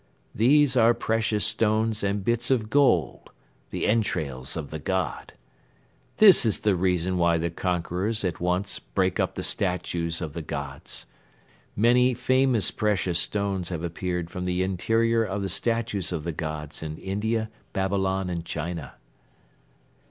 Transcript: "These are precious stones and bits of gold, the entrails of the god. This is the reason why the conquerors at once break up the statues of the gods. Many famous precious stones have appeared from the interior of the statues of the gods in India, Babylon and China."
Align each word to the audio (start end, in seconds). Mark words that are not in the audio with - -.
"These 0.33 0.75
are 0.75 0.95
precious 0.95 1.45
stones 1.45 2.01
and 2.01 2.25
bits 2.25 2.49
of 2.49 2.71
gold, 2.71 3.29
the 3.69 3.85
entrails 3.85 4.57
of 4.57 4.71
the 4.71 4.79
god. 4.79 5.33
This 6.17 6.43
is 6.43 6.61
the 6.61 6.75
reason 6.75 7.19
why 7.19 7.37
the 7.37 7.51
conquerors 7.51 8.25
at 8.25 8.39
once 8.39 8.79
break 8.79 9.19
up 9.19 9.35
the 9.35 9.43
statues 9.43 10.19
of 10.19 10.33
the 10.33 10.41
gods. 10.41 11.05
Many 11.75 12.15
famous 12.15 12.71
precious 12.71 13.19
stones 13.19 13.69
have 13.69 13.83
appeared 13.83 14.31
from 14.31 14.45
the 14.45 14.63
interior 14.63 15.23
of 15.23 15.43
the 15.43 15.49
statues 15.49 16.11
of 16.11 16.23
the 16.23 16.31
gods 16.31 16.81
in 16.81 16.97
India, 16.97 17.51
Babylon 17.71 18.27
and 18.27 18.43
China." 18.43 18.93